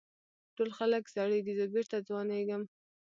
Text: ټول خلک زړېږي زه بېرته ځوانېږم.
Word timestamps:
ټول 0.55 0.69
خلک 0.77 1.03
زړېږي 1.15 1.53
زه 1.59 1.65
بېرته 1.73 1.97
ځوانېږم. 2.07 2.61